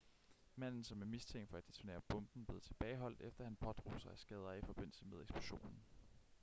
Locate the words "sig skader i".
4.01-4.61